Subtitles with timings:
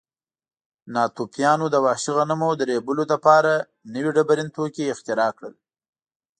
[0.93, 3.51] ناتوفیانو د وحشي غنمو د ریبلو لپاره
[3.93, 5.53] نوي ډبرین توکي اختراع کړل.